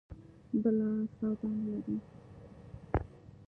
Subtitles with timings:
[0.61, 1.97] بله سودا نه لري.